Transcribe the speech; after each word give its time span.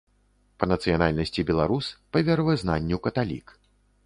Па 0.61 0.67
нацыянальнасці 0.71 1.45
беларус, 1.49 1.91
па 2.15 2.25
веравызнанню 2.31 3.01
каталік. 3.05 3.57